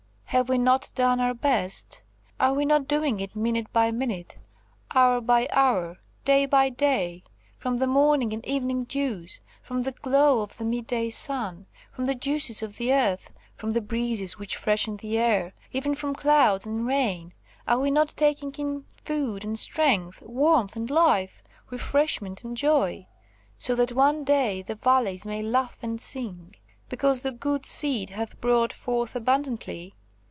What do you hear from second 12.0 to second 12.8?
the juices of